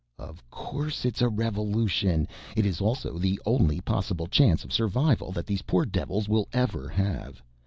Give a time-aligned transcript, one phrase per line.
[0.17, 2.27] "Of course it's a revolution.
[2.57, 6.89] It is also the only possible chance of survival that these poor devils will ever
[6.89, 7.43] have.